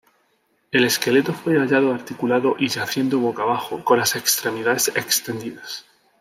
El 0.71 0.83
esqueleto 0.83 1.31
fue 1.31 1.59
hallado 1.59 1.93
articulado 1.93 2.55
y 2.57 2.69
yaciendo 2.69 3.19
boca 3.19 3.43
abajo, 3.43 3.83
con 3.83 3.99
las 3.99 4.15
extremidades 4.15 4.87
extendidas. 4.95 5.85